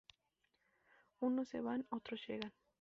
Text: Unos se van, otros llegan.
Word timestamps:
Unos 1.19 1.49
se 1.49 1.61
van, 1.61 1.85
otros 1.91 2.19
llegan. 2.27 2.51